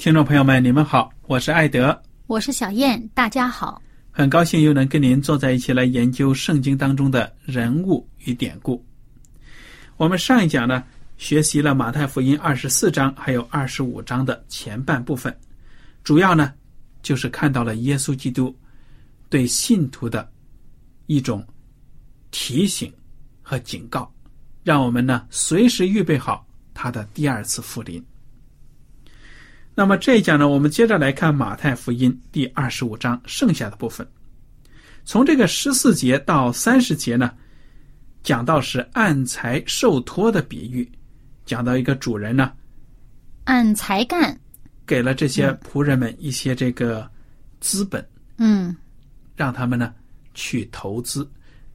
[0.00, 8.82] 听众朋友们，你们好，我是艾德，我是小燕，大家好，很高兴又能跟您坐在一起来研究圣经当中的人物与典故。
[9.98, 10.82] 我们上一讲呢，
[11.18, 15.38] 学习了马太福音二十四章还有二十五章的前半部分，
[16.02, 16.54] 主要呢
[17.02, 18.56] 就是看到了耶稣基督
[19.28, 20.26] 对信徒的
[21.08, 21.46] 一种
[22.30, 22.90] 提醒
[23.42, 24.10] 和警告，
[24.64, 28.02] 让我们呢随时预备好他的第二次复临。
[29.74, 34.06] 那么这一讲呢，我们接着来看马太福音第二十五章剩下的部分。
[35.04, 37.32] 从这个十四节到三十节呢，
[38.22, 40.86] 讲到是按财受托的比喻，
[41.46, 42.52] 讲到一个主人呢，
[43.44, 44.38] 按才干
[44.86, 47.08] 给了这些仆人们一些这个
[47.60, 48.06] 资本，
[48.36, 48.76] 嗯，
[49.36, 49.94] 让他们呢
[50.34, 51.28] 去投资。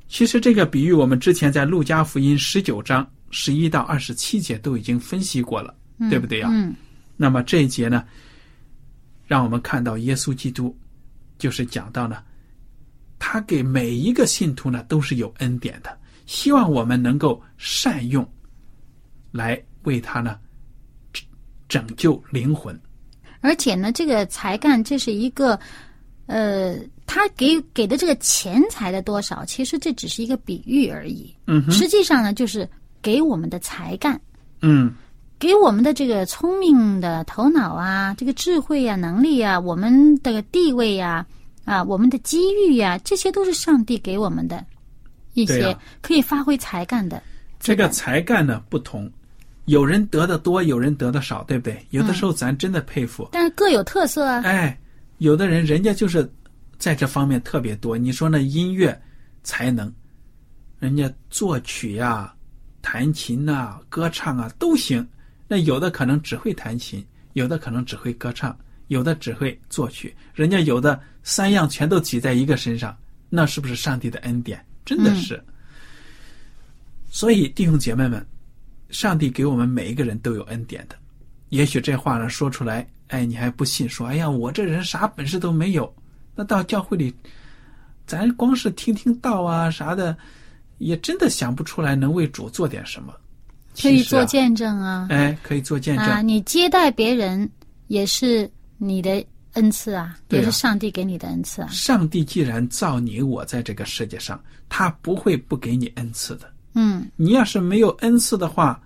[0.08, 5.74] 其实这个比喻我们之前在路加福音十九章十一到二十七节都已经分析过了，
[6.10, 6.50] 对不对呀？
[6.52, 6.76] 嗯。
[7.18, 8.06] 那么这一节呢，
[9.26, 10.76] 让我们看到耶稣基督，
[11.38, 12.22] 就是讲到呢，
[13.18, 18.28] 他给每一个信徒呢都是有恩典的，希望我们能够善用，
[19.32, 20.38] 来为他呢
[21.68, 22.78] 拯救灵魂。
[23.40, 25.58] 而且呢，这个才干这是一个，
[26.26, 31.34] 呃，他给给的这个钱财的多少，其实这只是一个比喻而已。
[31.48, 32.70] 嗯，实际上呢，就是
[33.02, 34.20] 给我们的才干。
[34.62, 34.94] 嗯。
[35.38, 41.26] 给我们的这个聪明的头脑啊，这个智慧呀、能力呀，我们的地位呀，
[41.66, 44.66] 啊，我们的机遇呀，这些都是上帝给我们的
[45.34, 47.22] 一些可以发挥才干的。
[47.60, 49.12] 这个才干呢不同，
[49.66, 51.86] 有人得的多，有人得的少，对不对？
[51.90, 54.42] 有的时候咱真的佩服，但是各有特色啊。
[54.46, 54.80] 哎，
[55.18, 56.28] 有的人人家就是
[56.78, 57.98] 在这方面特别多。
[57.98, 58.98] 你说那音乐
[59.44, 59.92] 才能，
[60.80, 62.34] 人家作曲呀、
[62.82, 65.06] 弹琴呐、歌唱啊都行。
[65.48, 68.58] 那有的可能只会弹琴，有的可能只会歌唱，
[68.88, 72.96] 有的只会作曲，人家有的三样全都挤在一个身上，
[73.30, 74.64] 那是不是上帝的恩典？
[74.84, 75.44] 真的是。
[77.10, 78.26] 所以弟兄姐妹们，
[78.90, 80.96] 上帝给我们每一个人都有恩典的。
[81.50, 83.88] 也许这话呢说出来，哎，你还不信？
[83.88, 85.96] 说，哎呀，我这人啥本事都没有。
[86.36, 87.14] 那到教会里，
[88.06, 90.18] 咱光是听听道啊啥的，
[90.80, 93.14] 也真的想不出来能为主做点什么。
[93.82, 95.08] 可以做见证啊！
[95.10, 96.22] 哎，可以做见证啊！
[96.22, 97.50] 你接待别人
[97.88, 101.68] 也是你的恩赐啊，也是上帝给你的恩赐啊。
[101.70, 106.52] 上帝既然造你我在这个世界上，他不会不给你恩赐的。
[106.74, 108.82] 嗯，你要是没有恩赐的话，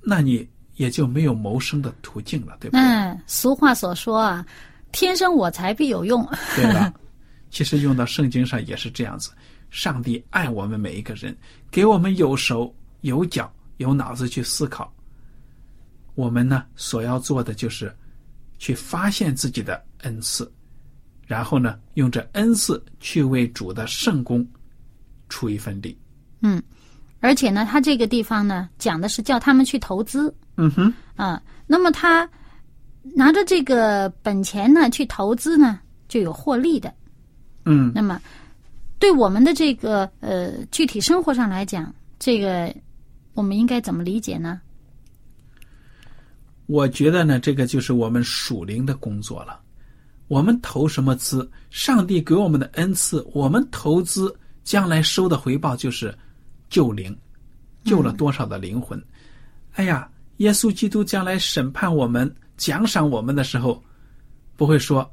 [0.00, 2.80] 那你也就没有谋生的途径了，对不对？
[2.80, 4.44] 嗯，俗话所说啊
[4.90, 6.26] ，“天生我材必有用。
[6.56, 6.92] ”对吧，
[7.50, 9.30] 其实用到圣经上也是这样子。
[9.70, 11.36] 上帝爱我们每一个人，
[11.70, 13.52] 给我们有手有脚。
[13.82, 14.90] 有脑子去思考，
[16.14, 17.94] 我们呢所要做的就是
[18.58, 20.50] 去发现自己的恩赐，
[21.26, 24.46] 然后呢用这恩赐去为主的圣功
[25.28, 25.96] 出一份力。
[26.40, 26.62] 嗯，
[27.20, 30.34] 而且呢，他这个地方呢讲的是叫他们去投资。
[30.56, 32.28] 嗯哼，啊，那么他
[33.02, 36.92] 拿着这个本钱呢去投资呢，就有获利的。
[37.64, 38.20] 嗯，那么
[38.98, 41.92] 对我们的这个呃具体生活上来讲。
[42.24, 42.72] 这个
[43.34, 44.60] 我们应该怎么理解呢？
[46.66, 49.60] 我觉得呢，这个就是我们属灵的工作了。
[50.28, 54.34] 我们投什么资，上帝给我们的恩赐，我们投资
[54.64, 56.16] 将来收的回报就是
[56.70, 57.14] 救灵，
[57.84, 59.02] 救了多少的灵魂。
[59.72, 60.08] 哎呀，
[60.38, 63.82] 耶稣基督将来审判我们、奖赏我们的时候，
[64.56, 65.10] 不会说：“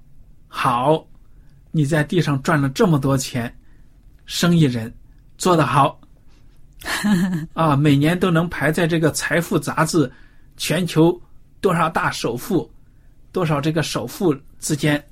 [0.47, 1.05] 好，
[1.71, 3.53] 你在地上赚了这么多钱，
[4.25, 4.93] 生意人
[5.37, 5.98] 做得好
[7.53, 10.11] 啊，每年都能排在这个财富杂志
[10.57, 11.19] 全球
[11.61, 12.69] 多少大首富，
[13.31, 15.03] 多少这个首富之间。”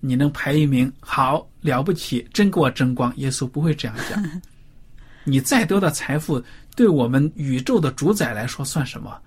[0.00, 3.12] 你能排一名，好了不起，真给我争光。
[3.16, 4.40] 耶稣不会这样讲。
[5.24, 6.40] 你再多的财富，
[6.76, 9.20] 对我们宇宙的主宰来说算什么？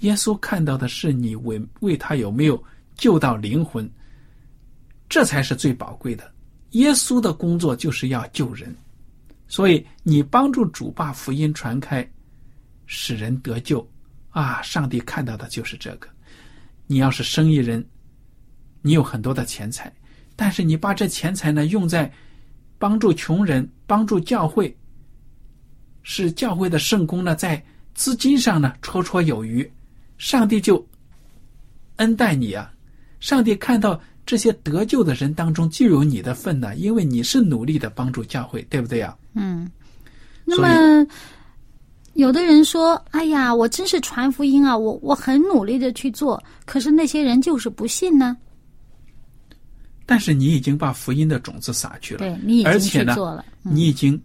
[0.00, 2.62] 耶稣看到的是你为为他有没有
[2.94, 3.90] 救到灵魂，
[5.08, 6.30] 这才是最宝贵的。
[6.72, 8.76] 耶稣的工作就是要救人，
[9.48, 12.08] 所以你帮助主把福音传开，
[12.86, 13.86] 使人得救
[14.30, 14.60] 啊！
[14.62, 16.08] 上帝看到的就是这个。
[16.86, 17.84] 你要是生意人，
[18.82, 19.92] 你有很多的钱财。
[20.36, 22.12] 但是你把这钱财呢用在
[22.78, 24.76] 帮助穷人、帮助教会，
[26.02, 27.60] 使教会的圣公呢在
[27.94, 29.68] 资金上呢绰绰有余，
[30.16, 30.86] 上帝就
[31.96, 32.72] 恩待你啊！
[33.18, 39.16] 上帝看到这些得救的人当中就有你的份呢，因为你是努力的帮助教会，对不对呀？
[39.32, 39.66] 嗯。
[40.44, 41.06] 那么，
[42.12, 48.36] 有的人说：“哎呀，我真是传福音啊，我我很努力的去做，可是那些人就是不信呢。”
[50.04, 54.20] 但是你已经把福音的种子撒去了，对你已经去做了，你已经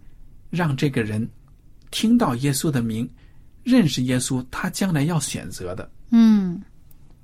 [0.50, 1.26] 让这个人
[1.90, 3.08] 听到耶稣的名，
[3.62, 5.90] 认识耶稣，他将来要选择的。
[6.10, 6.60] 嗯，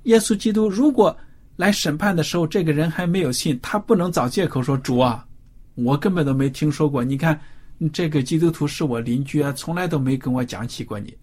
[0.05, 1.15] 耶稣基督如果
[1.55, 5.25] 来审判的时候，这个人还没有信，他不能找借口说主啊，
[5.75, 7.03] 我根本都没听说过。
[7.03, 7.39] 你看，
[7.93, 11.15] 这个基督徒是我邻居啊，从来都没跟我讲起过你。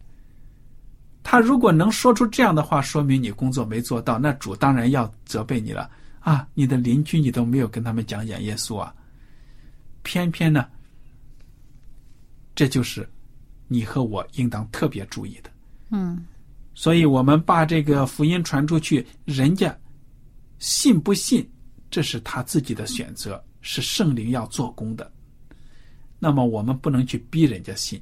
[1.23, 5.91] 他如果能说出这样的话，说明你工作没做到，那主当然要责备你了。
[6.21, 8.95] 啊，你的邻居你都没有跟他们讲讲耶稣啊？
[10.03, 10.67] 偏偏呢，
[12.55, 13.09] 这就是
[13.67, 15.51] 你和我应当特别注意的。
[15.91, 16.25] 嗯，
[16.75, 19.77] 所以我们把这个福音传出去，人家
[20.59, 21.49] 信不信，
[21.91, 25.11] 这是他自己的选择，是圣灵要做工的。
[26.19, 28.01] 那么我们不能去逼人家信。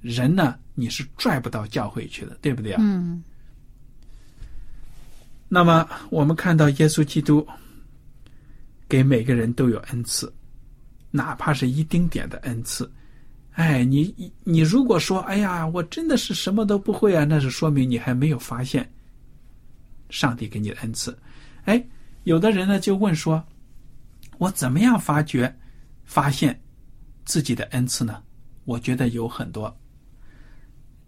[0.00, 2.78] 人呢，你是拽不到教会去的，对不对啊？
[2.82, 3.22] 嗯。
[5.48, 7.46] 那么，我们看到耶稣基督
[8.88, 10.32] 给每个人都有恩赐，
[11.10, 12.90] 哪怕是一丁点的恩赐。
[13.52, 18.90] 哎，你你如果说，哎呀，我真的是什么都不会啊，那是说明你还没有发现
[20.10, 21.16] 上帝给你的恩赐。
[21.64, 21.84] 哎，
[22.22, 23.42] 有的人呢就问说，
[24.38, 25.54] 我怎么样发觉、
[26.04, 26.58] 发现
[27.24, 28.22] 自己的恩赐呢？
[28.64, 29.74] 我觉得有很多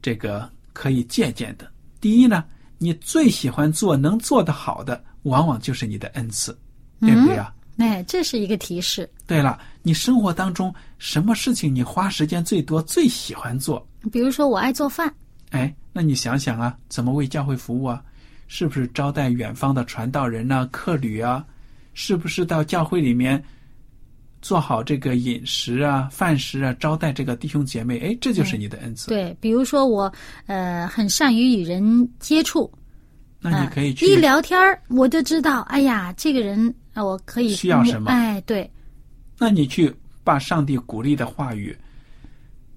[0.03, 1.71] 这个可以借鉴的。
[2.01, 2.45] 第一呢。
[2.79, 6.53] 你最喜欢做能做得好的，往往就是你的恩赐，
[7.01, 7.51] 对不对啊？
[7.79, 9.11] 哎，这是一个提示。
[9.27, 13.89] 对了，你生活当中什么事情你花时间最多、最喜欢做？
[14.13, 15.11] 比如说，我爱做饭。
[15.53, 18.05] 哎，那你想想啊，怎么为教会服务啊？
[18.47, 21.45] 是不是招待远方的传道人呐、客旅啊？
[21.95, 23.43] 是不是到教会里面
[24.43, 27.99] 做好这个饮食啊、饭食啊，招待这个弟兄姐妹？
[28.01, 29.09] 哎，这就是你的恩赐。
[29.09, 30.13] 对，比如说我
[30.45, 32.71] 呃，很善于与人接触。
[33.41, 38.11] 那你可以去一聊天儿我就知道，哎呀，这个人啊，我可以需要什么？
[38.11, 38.71] 哎，对。
[39.39, 39.91] 那你去
[40.23, 41.75] 把上帝鼓励的话语，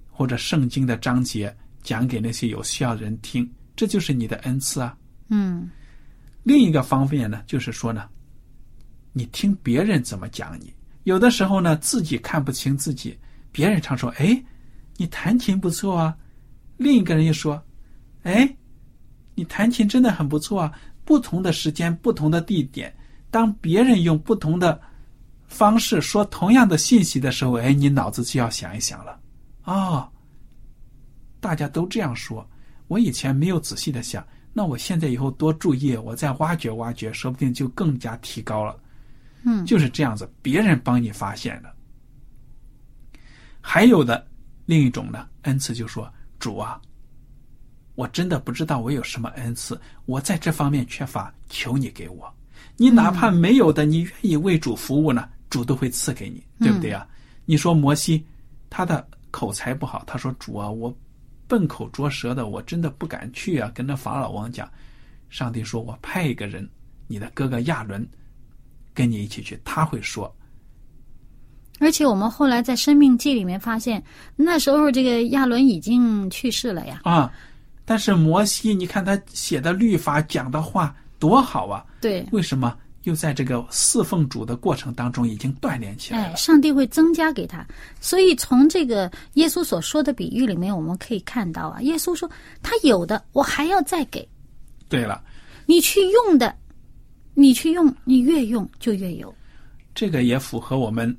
[0.10, 1.54] 或者圣经的章节
[1.84, 4.96] 讲给那些有需要的人听，这就是你的恩赐啊。
[5.30, 5.70] 嗯。
[6.44, 8.08] 另一个方面呢，就是说呢，
[9.14, 13.18] 你听别人怎么讲你，有的时候呢，自己看不清自己，
[13.52, 14.44] 别人常说：“哎，
[14.98, 16.16] 你弹琴不错啊。”
[16.78, 17.62] 另一个人又说
[18.24, 18.54] ：“哎。”
[19.36, 20.80] 你弹琴真的很不错啊！
[21.06, 22.94] 不同的时间，不同的地点，
[23.32, 24.78] 当别人用不同的
[25.48, 29.18] 方式说同样的信息的时候，哎，你脑子就要想一想了。
[29.64, 30.12] 哦，
[31.40, 32.46] 大家都这样说，
[32.90, 38.78] 我以前没有仔细的想，那我现在以后多注意，我再挖掘挖掘，说不定就更加提高了。
[39.44, 41.74] 嗯，就是这样子，别人帮你发现的。
[43.62, 44.26] 还有的
[44.66, 46.80] 另一种呢，恩赐就说主啊。
[47.96, 52.34] 我真的不知道我有什么恩赐，我在这方面缺乏，求你给我。
[52.78, 57.06] 你哪怕没有的，你愿意为主服务呢，主都会赐给你，对不对啊？
[57.44, 58.26] 你说摩西，
[58.70, 60.96] 他的口才不好，他说主啊，我
[61.50, 64.70] 笨口拙舌的，我真的不敢去啊，跟那法老王讲。
[65.30, 66.68] 上帝说，我派一个人，
[67.08, 68.08] 你的哥哥亚伦，
[68.94, 70.34] 跟你一起去，他会说。
[71.80, 74.04] 而且我们后来在《生命记》里面发现，
[74.36, 77.02] 那时候这个亚伦已经去世了呀。
[77.04, 77.32] 啊，
[77.86, 81.86] 但是摩西，你看他写的律法讲的话多好啊！
[82.02, 82.78] 对，为什么
[83.10, 87.66] 又在这个侍奉主的过程当中已经锻炼起来哎，上帝会增加给他。
[88.00, 92.30] 所以从这个耶稣所说的比喻里面，我们可以看到啊，耶稣说
[92.62, 94.26] 他有的我还要再给
[94.88, 95.22] 对了，
[95.66, 96.56] 你去用的，
[97.34, 99.34] 你去用，你越用就越有。
[99.94, 101.16] 这个也符合我们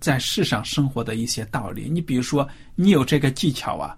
[0.00, 1.88] 在世上生活的一些道理。
[1.90, 3.96] 你比如说，你有这个技巧啊，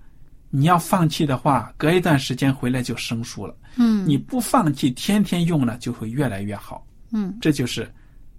[0.55, 3.57] 你要放弃的话，隔一段时间回来就生疏了。
[3.77, 6.87] 嗯你不放弃，天天用呢，就会越来越好。
[7.11, 7.91] 嗯，这就是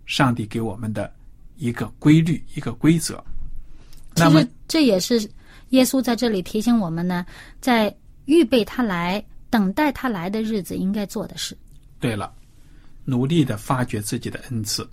[0.05, 1.11] 上帝给我们的
[1.55, 3.23] 一个规律，一个规则。
[4.15, 5.27] 那么这也是
[5.69, 7.25] 耶稣在这里提醒我们呢，
[7.59, 7.91] 在
[8.25, 11.57] 预备他来、等待他来的日子应该做的事。
[11.99, 12.31] 对了，
[13.05, 14.87] 努力的发掘自己的恩赐，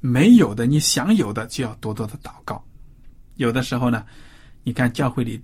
[0.00, 2.60] 没有的你想有的就要多多的祷告。
[3.36, 4.04] 有的时候呢，
[4.64, 5.40] 你看教会里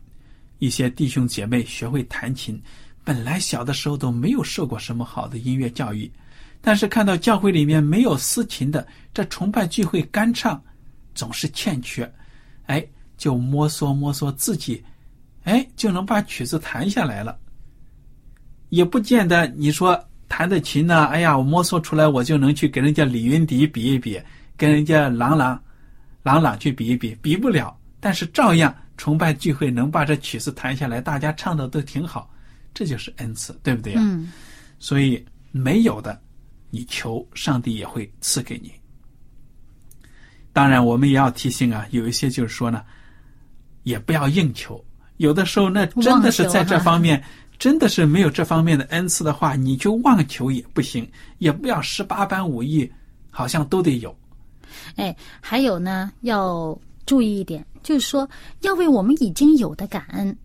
[0.59, 2.61] 一些弟兄姐妹学会弹琴，
[3.05, 6.11] 本来小的时候都没有受过什么好的音乐教育，
[6.61, 10.63] 但是看到教会里面没有司琴的，这崇拜聚会干唱
[11.15, 12.11] 总是欠缺，
[12.67, 12.85] 哎，
[13.17, 14.83] 就摸索摸索自己，
[15.45, 17.39] 哎，就能把曲子弹下来了。
[18.69, 19.99] 也不见得你说
[20.29, 24.21] 弹的琴呢，哎呀，我摸索出来，我就能去跟人家李云迪比一比，
[24.57, 25.59] 跟人家郎朗、
[26.23, 27.75] 郎朗去比一比，比不了。
[28.01, 32.31] 但是照样崇拜聚会能把这曲子弹下来，大家唱的都挺好，
[32.75, 34.01] 这就是恩赐，对不对呀？
[34.03, 34.31] 嗯，
[34.79, 36.21] 所以没有的，
[36.69, 38.71] 你求上帝也会赐给你。
[40.53, 42.85] 当然，我们也要提醒啊，有一些就是说呢，
[43.85, 44.85] 也不要硬求。
[45.19, 47.23] 有的时候，那真的是在这方 面，
[47.59, 52.91] 真的是没有这方面的恩赐的话，你就妄求也不行，也不要十八般武艺，
[53.31, 54.17] 好像都得有。
[54.97, 56.77] 哎，还有呢，要
[57.07, 58.29] 注意一点，就是说
[58.61, 60.37] 要为我们已经有的感恩，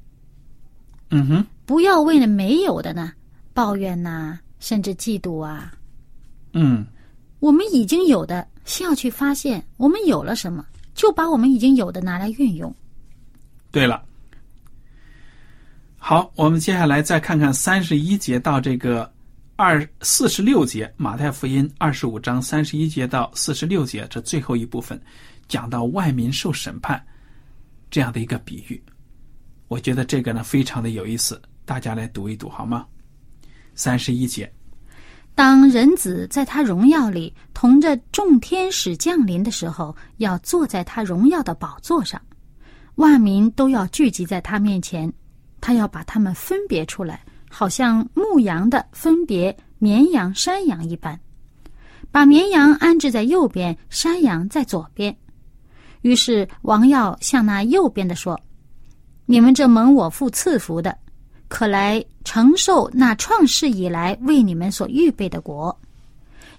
[1.09, 3.13] 嗯哼，不要为了没有的呢
[3.53, 5.73] 抱怨呐、甚至嫉妒啊。
[6.53, 6.85] 嗯，
[7.39, 12.73] 我们已经有的，先要去发现我们有了什么，就把我们已经有的拿来运用。
[13.71, 14.03] 对了。
[15.97, 19.09] 好，我们接下来再看看三十一节到这个
[19.55, 25.01] 二四十六节，马太福音二十五章三十一节到四十六节这最后一部分，
[25.47, 27.01] 讲到外民受审判
[27.93, 28.83] 这样的一个比喻。
[29.67, 32.87] 我觉得这个呢非常的有意思，大家来读一读好吗？
[33.75, 34.51] 三十一节，
[35.35, 42.19] 当人子在他荣耀里同着众天使降临的时候，要坐在他荣耀的宝座上，
[42.95, 45.11] 万民都要聚集在他面前，
[45.61, 51.19] 他要把他们分别出来，好像牧羊的分别绵羊、山羊一般，
[52.09, 55.15] 把绵羊安置在右边，山羊在左边。
[56.03, 58.39] 于是王耀向那右边的说
[59.25, 60.95] ：“你们这蒙我父赐福的，
[61.47, 65.75] 可来承受那创世以来为你们所预备的国。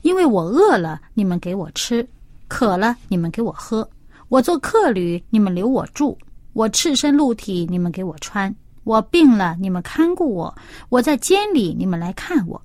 [0.02, 2.02] 因为我饿了，你们给我吃；
[2.48, 3.82] 渴了，你们给我喝；
[4.28, 6.16] 我做客旅，你们留我住；
[6.52, 8.50] 我赤身露体，你们给我穿；
[8.84, 10.54] 我病了，你们看顾我；
[10.88, 12.60] 我在监里，你们来看我。”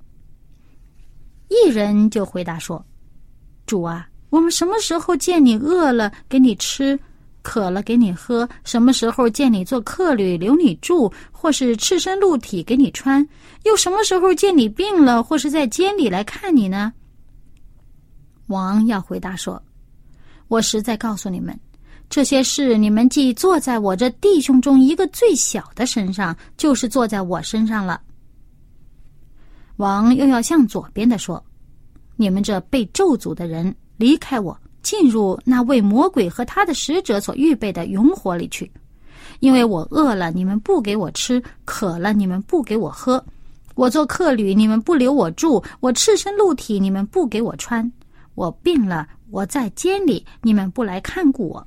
[1.48, 2.84] 一人就回答说
[3.66, 6.98] ：“主啊，我们什么时候见你饿了，给你吃？”
[7.42, 13.26] 渴了给你喝，什么时候见你做客旅留你住，或是赤身露体给你穿？
[13.64, 16.92] 又什么时候见你病了，或是在监里来看你呢？
[18.48, 19.60] 王要回答说
[20.48, 21.58] ：“我实在告诉你们，
[22.10, 28.02] 这些事你们既坐在我这弟兄中一个最小的身上，就是坐在我身上了。”
[29.78, 31.42] 王又要向左边的说
[32.16, 38.68] ：“你们这被咒诅的人，离开我！”进入那为魔鬼和他的使者所预备的永火里去，
[39.40, 43.22] 因为我饿了，你们不给我吃；渴了，你们不给我喝；
[43.74, 47.84] 我做客旅，你们不留我住；我赤身露体，你们不给我穿；
[48.34, 51.64] 我病了，我在监里，你们不来看顾我。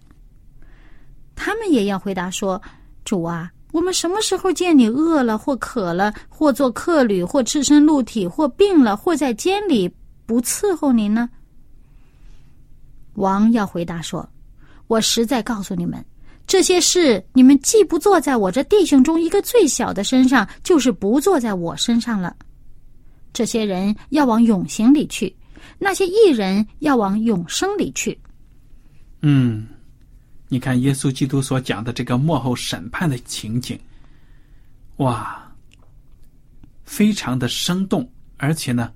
[1.36, 2.60] 他们也要回答说
[3.06, 9.88] ：“主啊，我们什么时候见你饿了，或渴了，或做客旅，或赤身露体，或病了，或在监里，
[10.26, 11.30] 不伺候您呢？”
[13.14, 14.28] 王要回答说
[14.88, 16.04] ：“我实在告诉你们，
[16.48, 22.36] 这些事你们既不坐在我这弟兄中一个最小的身上，就是不坐在我身上了。
[23.32, 25.36] 这些人要往永刑里去，
[25.80, 28.20] 那些异人要往永生里去。”
[29.22, 29.68] 嗯，
[30.50, 33.80] 你看耶稣基督所讲的这个幕后审判的情景，
[34.98, 35.50] 哇，
[36.84, 38.92] 非常的生动，而且呢，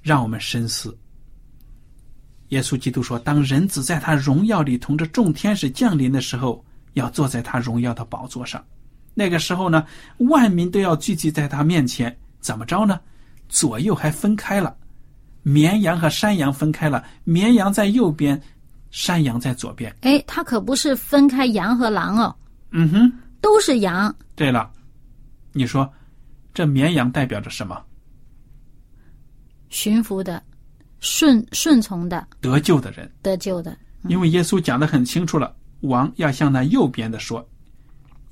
[0.00, 0.96] 让我们深思。
[2.48, 8.62] 耶稣基督说：“当人子在他荣耀里同着众天使降临的时候，要坐在他荣耀的宝座上。
[9.14, 9.86] 那个时候呢，
[10.18, 12.16] 万民都要聚集在他面前。
[12.40, 13.00] 怎么着呢？
[13.48, 14.76] 左右还分开了，
[15.42, 18.40] 绵羊和山羊分开了，绵羊在右边，
[18.90, 19.94] 山羊在左边。
[20.02, 22.34] 哎，他可不是分开羊和狼哦，
[22.70, 24.14] 嗯哼，都是羊。
[24.34, 24.70] 对了，
[25.52, 25.90] 你说
[26.52, 27.80] 这绵羊代表着什么？
[29.68, 30.42] 驯服的、
[31.04, 33.08] 顺顺从的、得救的人。
[33.20, 33.76] 得救的。
[34.08, 37.46] 因为耶稣讲的很清楚了，王要向那右边的说，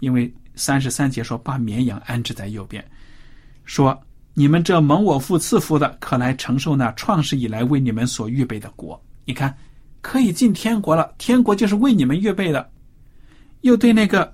[0.01, 2.83] 因为三十三节说把绵羊安置在右边，
[3.67, 3.99] 说
[4.33, 8.99] 你们这蒙我父赐福的，可来承受那创世以来为你们所预备的国。
[9.27, 9.55] 你看，
[10.01, 12.71] 可以进天国了，天国就是为你们预备的。
[13.61, 14.33] 又对那个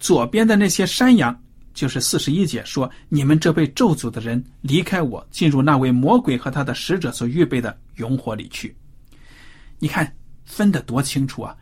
[0.00, 1.40] 左边的那些山羊。
[1.76, 8.74] 就是四十一节说：“你们这被咒诅的人，离开我，进入那位魔鬼和他的使者所预备的永火里去。”
[9.78, 10.10] 你看
[10.46, 11.54] 分得多清楚啊！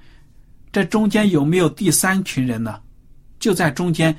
[0.71, 2.81] 这中间有没有第三群人呢？
[3.41, 4.17] 就在中间，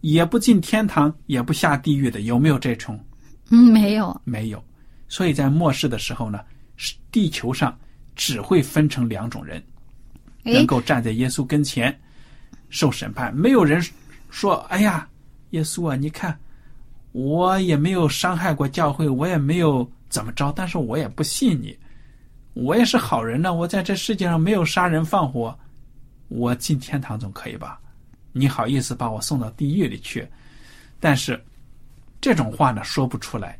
[0.00, 2.98] 也不进天堂，也不下地狱的，有没有这种？
[3.50, 4.60] 嗯，没有，没有。
[5.06, 6.40] 所以在末世的时候呢，
[6.74, 7.78] 是地球上
[8.16, 9.62] 只会分成两种人，
[10.42, 11.96] 能够站在耶稣跟前
[12.68, 13.32] 受审判。
[13.32, 13.80] 没有人
[14.28, 15.06] 说：“哎呀。”
[15.50, 16.38] 耶稣啊，你看，
[17.12, 21.76] 我也没有伤害过教会，我也没有怎么着，但是我也不信你，
[22.54, 23.52] 我也是好人呢。
[23.52, 25.56] 我在这世界上没有杀人放火，
[26.28, 27.80] 我进天堂总可以吧？
[28.32, 30.26] 你好意思把我送到地狱里去？
[31.00, 31.42] 但是
[32.20, 33.58] 这种话呢说不出来。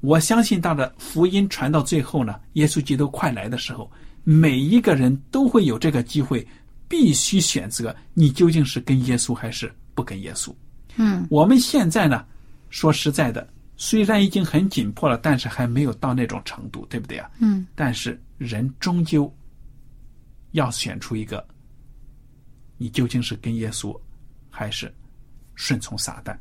[0.00, 3.90] 我相信到了福音传到最后呢，耶稣基督快来的时候，
[4.24, 6.46] 每一个人都会有这个机会，
[6.88, 10.52] 必须选择你究竟是跟耶稣还是不跟耶稣。
[10.96, 12.24] 嗯，我们现在呢，
[12.70, 13.46] 说实在的，
[13.76, 17.30] 虽然已经很紧迫了，但是还没有到那种程度，对不对啊？
[17.38, 17.66] 嗯。
[17.74, 19.32] 但是人终究
[20.52, 21.44] 要选出一个，
[22.76, 23.98] 你究竟是跟耶稣，
[24.50, 24.92] 还是
[25.54, 26.36] 顺从撒旦？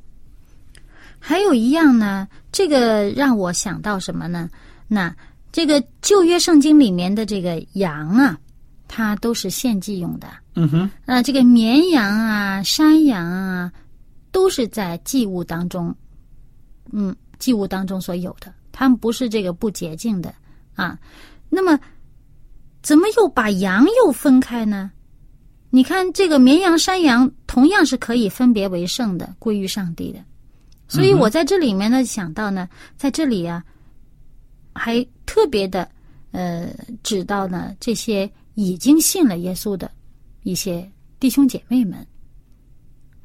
[1.20, 4.50] 还有一样呢，这个让我想到什么呢？
[4.88, 5.16] 那
[5.52, 8.38] 这个旧约圣经里面的这个羊啊，
[8.88, 10.28] 它都是献祭用的。
[10.56, 10.90] 嗯哼。
[11.06, 13.72] 那这个绵羊啊，山羊啊。
[14.32, 15.94] 都是在祭物当中，
[16.92, 20.34] 嗯，祭物当中所有的，他们不是这个不洁净的
[20.76, 20.98] 啊。
[21.50, 21.78] 那么，
[22.82, 24.92] 怎么又把羊又分开呢？
[25.70, 30.20] 你看，这个绵羊、山羊同样是可以分别为圣的，归于上帝的。
[30.88, 32.68] 所以我在这里面呢，想到呢，
[32.98, 33.64] 在这里啊，
[34.74, 35.90] 还特别的
[36.32, 39.90] 呃，指到呢这些已经信了耶稣的
[40.44, 40.90] 一些
[41.20, 42.06] 弟兄姐妹们。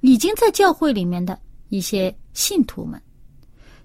[0.06, 1.36] 已经在教会里面的
[1.68, 3.02] 一些信徒们，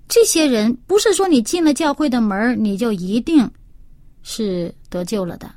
[0.08, 3.50] 这些人不是说你进了教会的门你就一定
[4.22, 5.52] 是得救了的，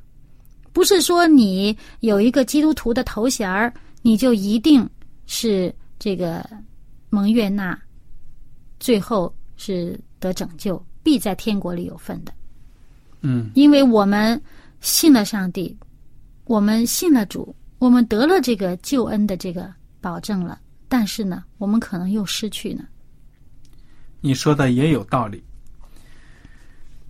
[0.72, 4.88] 不是说你有一个基督徒的头衔儿，你就一定
[5.26, 6.42] 是这个
[7.10, 7.78] 蒙悦纳，
[8.80, 12.32] 最后是得拯救，必在天国里有份的。
[13.20, 14.40] 嗯，因为我们
[14.80, 15.76] 信了上帝，
[16.46, 19.70] 我们信了主，我们得了这个救恩的这个。
[20.04, 22.84] 保证了，但是呢，我们可能又失去呢。
[24.20, 25.42] 你说的也有道理。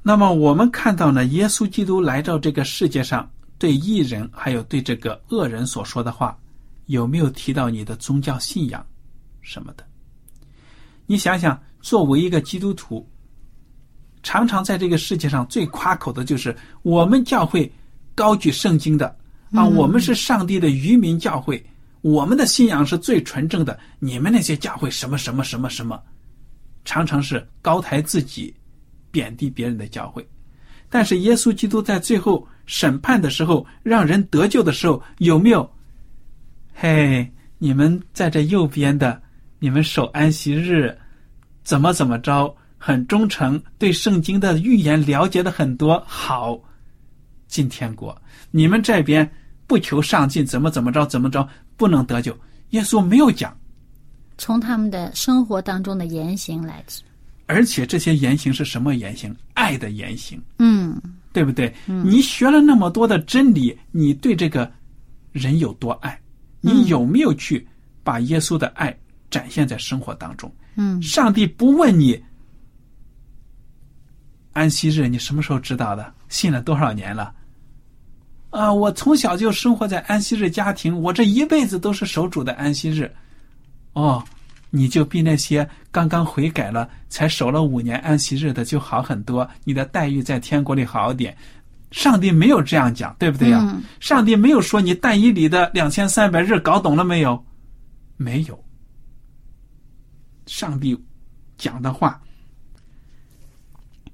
[0.01, 3.29] 那么我们看到呢，耶稣基督来到这个世界上，
[3.59, 6.39] 对异人还有对这个恶人所说的话，
[6.87, 8.87] 有没有提到你的宗教信仰
[9.43, 9.85] 什么的？
[11.07, 13.05] 你想想，作为一个基督徒，
[14.23, 17.69] 常常在这个世界上最夸口的就是我们教会
[18.15, 19.17] 高举圣经的
[19.51, 21.61] 啊，我们是上帝的愚民教会。
[22.05, 25.99] 我们的信仰是最纯正的，你们那些教会什么什么什么什么，
[26.85, 28.55] 常常是高抬自己，
[29.11, 30.29] 贬低别人的教会。
[30.91, 35.69] 但是耶稣基督在最后审判的时候，让人得救的时候，有没有？
[36.75, 39.23] 嘿，你们在这右边的，
[39.59, 40.95] 你们守安息日，
[41.63, 46.61] 怎么怎么着，很忠诚，对圣经的预言了解的很多，好，
[47.47, 48.15] 进天国。
[48.51, 49.29] 你们这边
[49.67, 51.49] 不求上进，怎么怎么着，怎么着。
[51.77, 52.37] 不能得救，
[52.71, 53.57] 耶稣没有讲。
[54.37, 57.03] 从他们的生活当中的言行来自，
[57.47, 59.35] 而且这些言行是什么言行？
[59.55, 61.01] 爱的言行，嗯，
[61.33, 61.73] 对不对？
[61.87, 64.71] 你学了那么多的真理，你对这个
[65.31, 66.21] 人有多爱？
[66.61, 67.67] 你有没有去
[68.03, 68.97] 把耶稣的爱
[69.31, 70.53] 展现在生活当中？
[70.77, 72.21] 嗯，上帝不问你
[74.53, 76.13] 安息日你什么时候知道的？
[76.29, 77.33] 信了多少年了？
[78.55, 83.13] 啊，我从小就生活在安息日家庭，我这一辈子都是守主的安息日。
[83.95, 84.23] 哦，
[84.71, 91.37] 你就比那些刚刚悔改了、才守了五年安息日的就好很多，你的待遇在天国里好点。
[91.91, 93.59] 上帝没有这样讲，对不对呀？
[93.61, 97.45] 嗯上帝没有说你但以理的两千三百日搞懂了没有？
[98.17, 98.65] 没有。
[100.47, 100.97] 上帝
[101.59, 102.21] 讲的话，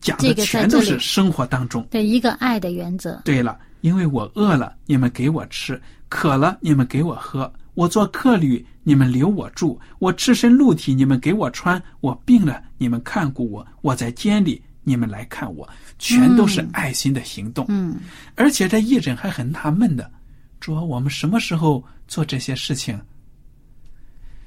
[0.00, 1.86] 讲的全都是生活当中。
[1.90, 3.20] 对一个爱的原则。
[3.24, 5.74] 对了，因为我饿了，你们给我吃；
[6.08, 15.68] 渴了，你们给我喝；我做客旅，你们留我住；我赤身露体，你们给我穿；我病了，你们看顾我；我在监里，你们来看我。
[15.98, 17.66] 全都是爱心的行动。
[17.68, 17.96] 嗯
[18.34, 20.10] 而且这义诊还很纳闷的，
[20.60, 22.98] 说我们什么时候做这些事情？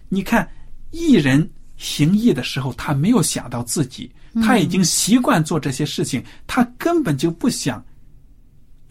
[0.10, 0.48] 你看，
[0.90, 7.84] 义人行义的时候，他没有想到自己，他已经习惯做这些事情，他根本就不想，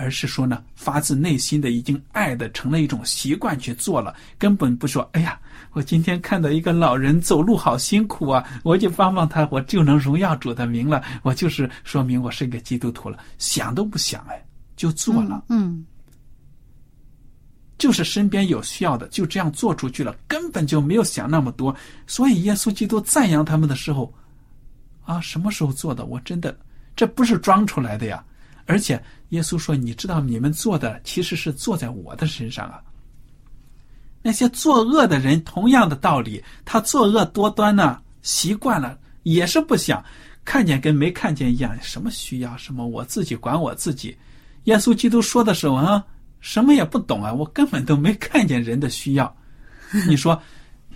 [0.03, 5.39] 而是说呢，发自内心的已经爱的成了一种习惯去做了，根本不说，哎呀，
[5.73, 14.45] 我今天看到一个老人走路好辛苦啊，我就帮帮他，我就能荣耀主的名了，我就是说明我是一个基督徒了，想都不想，哎，
[14.77, 15.45] 就做了。
[15.49, 15.87] 嗯
[17.79, 21.75] 就是身边有需要的，就这样做出去了，根本就没有想那么多。
[22.07, 24.13] 所以耶稣基督赞扬他们的时候，
[25.05, 26.05] 啊，什么时候做的？
[26.05, 26.57] 我真的
[26.95, 28.25] 这不是装出来的呀！
[28.67, 32.81] 而且耶稣说：“你知道你们做的其实是做在我的身上啊。”
[34.23, 40.05] 那些作恶的人，同样的道理，他作恶多端呢，习惯了也是不想
[40.45, 44.17] 看见跟没看见一样，什么需要什么我自己管我自己。
[44.65, 46.05] 耶稣基督说的时候啊。
[46.45, 47.33] 什么也不懂啊！
[47.33, 49.33] 我根本都没看见人的需要。
[50.09, 50.43] 你说，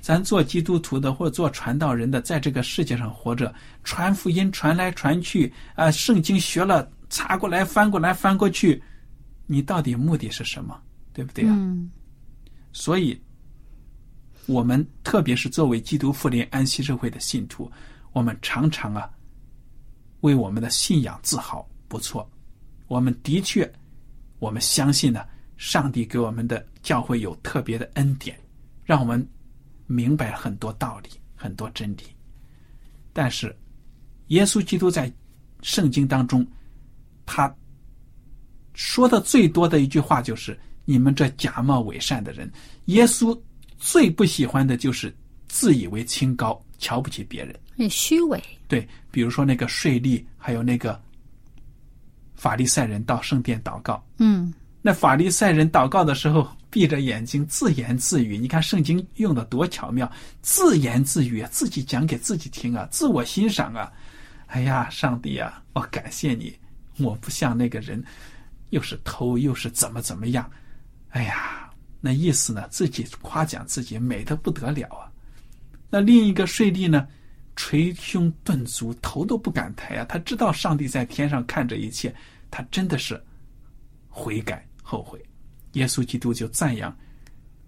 [0.00, 8.82] 咱做基督徒的或者做传道人的，在这个世界上活着，传福音传来传去啊，圣经学了查过来翻过来翻过去，
[9.46, 10.80] 你到底目的是什么？
[11.12, 11.54] 对不对啊？
[11.56, 11.90] 嗯
[12.72, 13.18] 所以，
[14.46, 17.70] 我们特别是作为基督复临安息社会的信徒，
[18.12, 19.10] 我们常常啊，
[20.20, 21.66] 为我们的信仰自豪。
[21.88, 22.28] 不错，
[22.88, 23.72] 我们的确，
[24.38, 25.24] 我们相信呢。
[25.56, 28.38] 上帝给我们的教会有特别的恩典，
[28.84, 29.26] 让我们
[29.86, 32.02] 明白很多道理、很多真理。
[33.14, 33.56] 但是，
[34.26, 35.10] 耶稣基督在
[35.62, 36.46] 圣经当中，
[37.26, 37.54] 他
[38.72, 42.50] 说的最多的一句话就是：“你们这假冒伪善的人。”
[42.86, 43.38] 耶稣
[43.76, 45.14] 最不喜欢的就是
[45.48, 47.54] 自以为清高、瞧不起别人。
[47.76, 48.42] 很虚伪。
[48.68, 50.98] 对，比如说那个税吏，还有那个
[52.34, 54.02] 法利赛人到圣殿祷告。
[54.18, 58.38] 嗯那法利赛人祷告的时候，闭着眼睛自言自语。
[58.38, 60.08] 你看圣经用的多巧妙，
[60.42, 63.92] 自言自语，自己讲给自己听啊，自我欣赏啊。
[64.46, 66.56] 哎呀，上帝啊，我感谢你，
[66.98, 68.02] 我不像那个人，
[68.70, 70.50] 又是偷又是怎么怎么样。
[71.10, 75.10] 哎呀，那意思呢，自己夸奖自己美的不得了啊。
[75.88, 77.06] 那另一个税吏呢，
[77.54, 80.04] 捶胸顿足，头都不敢抬啊。
[80.04, 82.14] 他知道上帝在天上看着一切，
[82.50, 83.22] 他真的是
[84.08, 84.66] 悔改。
[84.82, 85.24] 后悔，
[85.72, 86.96] 耶稣基督就赞扬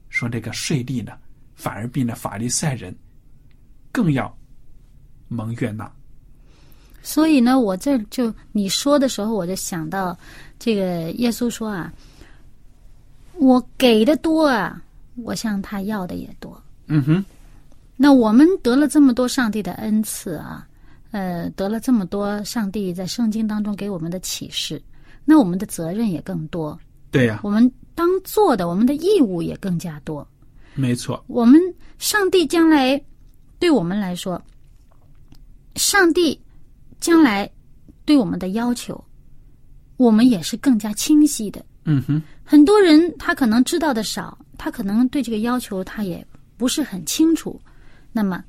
[0.08, 1.18] 说：“这个税吏呢，
[1.54, 2.96] 反而比那法利赛人
[3.90, 4.36] 更要
[5.28, 5.90] 蒙悦纳。”
[7.02, 10.16] 所以呢，我这就你说的时候，我就想到
[10.58, 11.92] 这个耶稣说啊
[13.38, 14.82] ：“我给的多啊，
[15.16, 17.24] 我向他要的也多。”嗯哼，
[17.96, 20.66] 那我们得了这么多上帝的恩赐啊，
[21.10, 24.80] 呃，得了这么多上帝在圣经当中给我们的启示，
[25.24, 26.78] 那我们的责任也更多。
[27.10, 30.26] 对呀、我们当做的，我们的义务也更加多。
[30.74, 31.60] 没错，我们
[31.98, 33.02] 上帝将来
[33.58, 34.40] 对我们来说，
[35.74, 36.38] 上帝
[37.00, 37.50] 将来
[38.04, 39.02] 对我们的要求，
[39.96, 41.64] 我们也是更加清晰的。
[41.84, 47.60] 嗯哼，很多人他可能知道的少，他可能对这个要求他也不是很清楚。
[48.12, 48.42] 那么，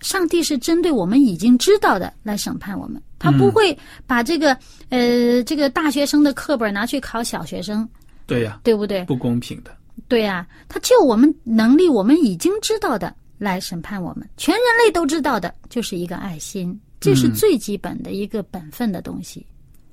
[0.00, 4.56] 上帝是针对我们已经知道的来审判我们，他不会把这个、
[4.88, 7.88] 呃这个大学生的课本拿去考小学生，
[8.26, 9.04] 对呀、对不对？
[9.04, 9.74] 不公平的。
[10.08, 19.46] 对呀、他就我们能力我们已经知道的来审判我们，全人类都知道的就是一个爱心，这是最基本的一个本分的东西。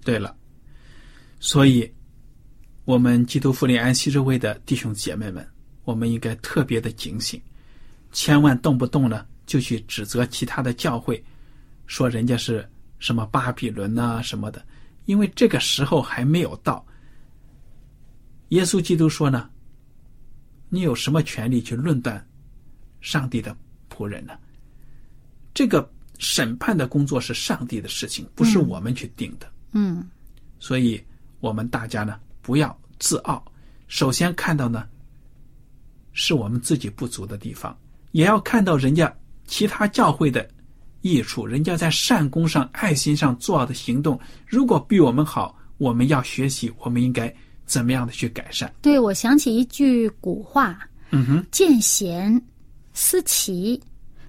[0.03, 0.35] 对了，
[1.39, 1.89] 所以，
[2.85, 5.47] 我们基督复临安息日会的弟兄姐妹们，
[5.85, 7.41] 我们应该特别的警醒，
[8.11, 11.23] 千万动不动呢就去指责其他的教会，
[11.85, 14.65] 说人家是什么巴比伦呐、什么的，
[15.05, 16.85] 因为这个时候还没有到。
[18.49, 19.49] 耶稣基督说呢，
[20.69, 22.25] 你有什么权利去论断
[23.01, 23.55] 上帝的
[23.89, 24.37] 仆人呢？
[25.53, 29.47] 这个审判的工作是上帝的事情，不是我们去定的。
[29.71, 30.07] 嗯。
[30.59, 31.03] 所以
[31.39, 33.43] 我们大家呢不要自傲，
[33.87, 34.87] 首先看到呢
[36.13, 37.77] 是我们自己不足的地方，
[38.11, 40.49] 也要看到人家其他教会的
[41.01, 47.31] 益处，人家在善功上、爱心上做的行动，如果比我们好，我们要学习，我们应该
[47.65, 48.67] 怎么样的去改善？
[48.81, 50.79] 对，我想起一句古话：
[51.11, 52.41] 嗯哼，见贤
[52.93, 53.79] 思齐，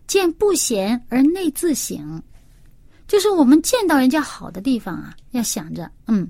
[0.08, 2.20] 见不贤而内自省。
[3.06, 6.28] 就是我们见到人家好的地方啊，要想着，嗯，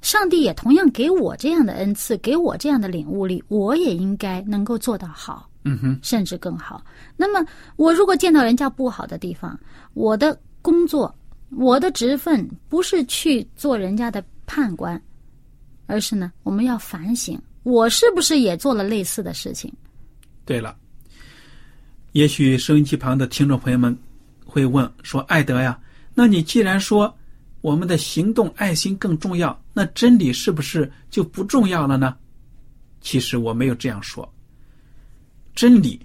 [0.00, 6.82] 上帝也同样给我这样的恩赐，给我这样的领悟力，我也应该能够做到好，嗯哼，甚至更好。
[7.16, 7.46] 那么，
[7.76, 9.56] 我如果见到人家不好的地方，
[9.94, 11.14] 我的工作、
[11.50, 15.00] 我的职分不是去做人家的判官，
[15.86, 19.72] 而是呢，我们要反省，我是不是也做了类似的事情？
[20.44, 20.76] 对了，
[22.12, 23.96] 也许收音机旁的听众朋友们
[24.44, 25.78] 会问说：“艾德呀。”
[26.12, 27.16] 那你既然说
[27.60, 32.16] 我们的行动爱心更重要，那真理是不是就不重要了呢？
[33.00, 34.28] 其实我没有这样说。
[35.54, 36.00] 真理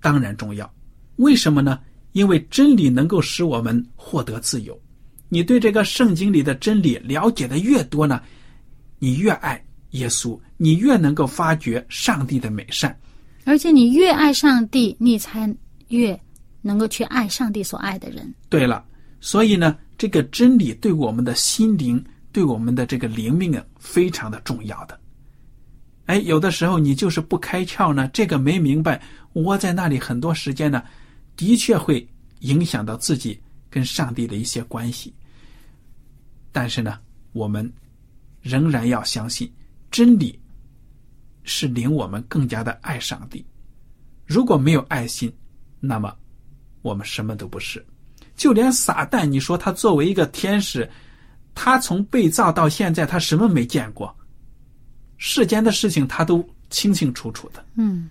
[0.00, 0.72] 当然重要，
[1.16, 1.78] 为什么呢？
[2.12, 4.78] 因为真理能够使我们获得自由。
[5.28, 8.22] 你对这个圣经里的真理了解的越多呢，
[8.98, 12.98] 你越爱耶稣，你越能够发掘上帝的美善。
[13.44, 15.52] 而且你越爱上帝，你才
[15.88, 16.18] 越
[16.60, 18.32] 能够去爱上帝所爱的人。
[18.48, 18.84] 对了。
[19.24, 24.98] 所以呢，这个真理对我们的心灵、对我们的这个灵命啊，非常的重要的。
[26.06, 29.00] 哎，有的时候你就是不开窍呢，这个没明白，
[29.34, 30.82] 窝在那里很多时间呢，
[31.36, 32.04] 的确会
[32.40, 35.14] 影响到自己跟上帝的一些关系。
[36.50, 36.98] 但是呢，
[37.32, 37.72] 我们
[38.40, 39.48] 仍然要相信，
[39.88, 40.36] 真理
[41.44, 43.44] 是令我们更加的爱上帝。
[44.24, 45.32] 如果没有爱心，
[45.80, 46.16] 那么
[46.80, 47.84] 我们什么都不是。
[48.34, 50.88] 就连撒旦，你说他作为一个天使，
[51.54, 54.14] 他从被造到现在，他什么没见过？
[55.18, 57.64] 世间的事情他都清清楚楚的。
[57.74, 58.08] 嗯，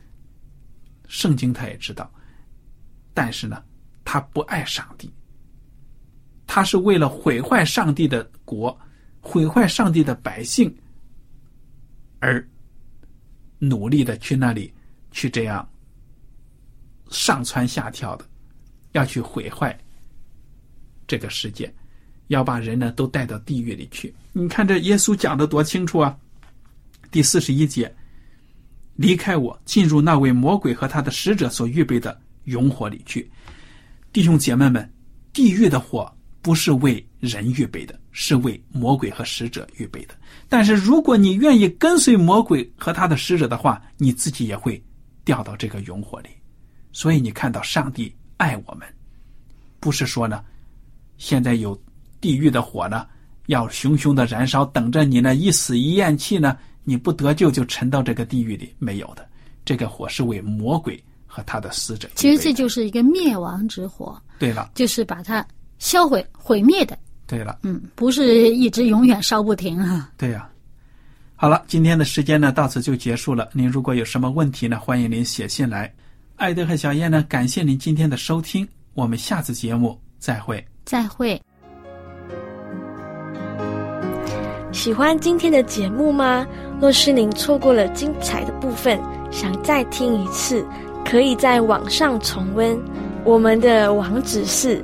[1.08, 2.10] 圣经他也知道，
[3.13, 3.63] 但是呢，
[4.06, 5.12] 他不爱上帝，
[6.46, 8.78] 他是为了毁坏上帝的国，
[9.20, 10.74] 毁坏上帝的百姓，
[12.20, 12.48] 而
[13.63, 14.74] 努力的去那里
[15.12, 15.67] 去这样
[17.12, 18.26] 上蹿下跳的，
[18.93, 19.78] 要去毁坏。
[21.06, 21.71] 这个世界，
[22.28, 24.12] 要把人呢都带到地狱里去。
[24.34, 26.17] 你看这耶稣讲的多清楚啊！
[27.12, 27.93] 第四十一节，
[28.95, 33.30] 离开我，进入那位魔鬼和他的使者所预备的永火里去。
[34.12, 34.91] 弟兄姐妹们，
[35.34, 40.15] 地狱的火不是为人预备的，是为魔鬼和使者预备的。
[40.49, 44.84] 但是如果你愿意跟随魔鬼和他的使者的话，你自己也会
[45.23, 46.30] 掉到这个永火里。
[46.91, 48.88] 所以你看到上帝爱我们，
[49.80, 50.43] 不是说呢。
[51.17, 51.80] 现在有
[52.19, 53.08] 地狱的火呢，
[53.45, 55.36] 要熊熊的燃烧，等着你呢。
[55.36, 58.73] 一死一咽气呢，你不得救就沉到这个地狱里。
[58.80, 59.30] 没有的，
[59.63, 62.10] 这个火是为魔鬼和他的死者。
[62.15, 64.19] 其实这就是一个灭亡之火。
[64.39, 65.45] 对了，就是把它
[65.82, 66.96] 销毁、毁灭的。
[67.26, 70.12] 对了，嗯，不是一直永远烧不停啊。
[70.15, 70.48] 对呀。
[71.36, 73.50] 好了，今天的时间呢到此就结束了。
[73.52, 75.91] 您如果有什么问题呢，欢迎您写信来。
[76.36, 80.63] 艾德和小燕呢，感谢您今天的收听，我们下次节目再会。
[80.86, 81.41] 再会。
[84.72, 86.46] 喜欢今天的节目吗？
[86.80, 89.00] 若是您错过了精彩的部分，
[89.32, 90.63] 想再听一次，
[91.04, 92.80] 可以在网上重温。
[93.24, 94.84] 我们的网址是